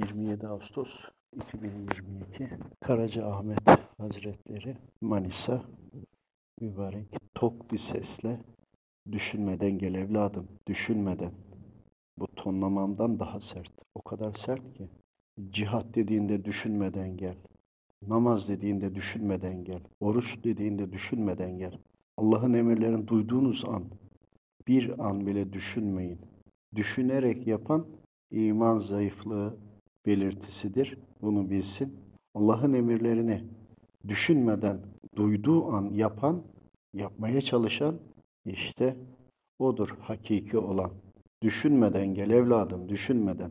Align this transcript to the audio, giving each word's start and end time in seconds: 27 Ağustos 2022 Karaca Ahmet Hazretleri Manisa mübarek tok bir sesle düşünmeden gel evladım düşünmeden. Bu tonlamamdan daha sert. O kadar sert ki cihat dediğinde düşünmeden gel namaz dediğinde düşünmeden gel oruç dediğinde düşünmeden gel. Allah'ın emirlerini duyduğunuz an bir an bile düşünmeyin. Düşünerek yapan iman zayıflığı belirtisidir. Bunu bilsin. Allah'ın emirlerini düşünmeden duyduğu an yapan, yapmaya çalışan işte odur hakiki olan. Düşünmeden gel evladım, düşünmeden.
27 0.00 0.46
Ağustos 0.46 0.88
2022 1.36 2.48
Karaca 2.80 3.26
Ahmet 3.26 3.58
Hazretleri 3.98 4.76
Manisa 5.00 5.62
mübarek 6.60 7.06
tok 7.34 7.72
bir 7.72 7.78
sesle 7.78 8.40
düşünmeden 9.12 9.78
gel 9.78 9.94
evladım 9.94 10.48
düşünmeden. 10.66 11.32
Bu 12.18 12.26
tonlamamdan 12.26 13.18
daha 13.18 13.40
sert. 13.40 13.72
O 13.94 14.02
kadar 14.02 14.32
sert 14.32 14.74
ki 14.74 14.88
cihat 15.50 15.94
dediğinde 15.94 16.44
düşünmeden 16.44 17.16
gel 17.16 17.36
namaz 18.06 18.48
dediğinde 18.48 18.94
düşünmeden 18.94 19.64
gel 19.64 19.80
oruç 20.00 20.44
dediğinde 20.44 20.92
düşünmeden 20.92 21.58
gel. 21.58 21.78
Allah'ın 22.16 22.52
emirlerini 22.52 23.08
duyduğunuz 23.08 23.64
an 23.64 23.84
bir 24.68 25.08
an 25.08 25.26
bile 25.26 25.52
düşünmeyin. 25.52 26.18
Düşünerek 26.74 27.46
yapan 27.46 27.86
iman 28.30 28.78
zayıflığı 28.78 29.69
belirtisidir. 30.06 30.98
Bunu 31.22 31.50
bilsin. 31.50 31.96
Allah'ın 32.34 32.72
emirlerini 32.72 33.44
düşünmeden 34.08 34.80
duyduğu 35.16 35.72
an 35.72 35.90
yapan, 35.92 36.42
yapmaya 36.94 37.40
çalışan 37.40 37.98
işte 38.44 38.96
odur 39.58 39.96
hakiki 40.00 40.58
olan. 40.58 40.90
Düşünmeden 41.42 42.14
gel 42.14 42.30
evladım, 42.30 42.88
düşünmeden. 42.88 43.50